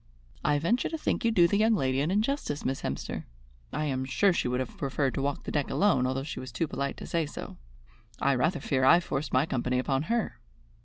"I 0.43 0.57
venture 0.57 0.89
to 0.89 0.97
think 0.97 1.23
you 1.23 1.29
do 1.29 1.47
the 1.47 1.59
young 1.59 1.75
lady 1.75 2.01
an 2.01 2.09
injustice, 2.09 2.65
Miss 2.65 2.81
Hemster. 2.81 3.25
I 3.71 3.85
am 3.85 4.03
sure 4.03 4.33
she 4.33 4.47
would 4.47 4.59
have 4.59 4.75
preferred 4.75 5.13
to 5.13 5.21
walk 5.21 5.43
the 5.43 5.51
deck 5.51 5.69
alone, 5.69 6.07
although 6.07 6.23
she 6.23 6.39
was 6.39 6.51
too 6.51 6.67
polite 6.67 6.97
to 6.97 7.05
say 7.05 7.27
so. 7.27 7.57
I 8.19 8.33
rather 8.33 8.59
fear 8.59 8.83
I 8.83 8.99
forced 8.99 9.31
my 9.31 9.45
company 9.45 9.77
upon 9.77 10.01
her." 10.09 10.39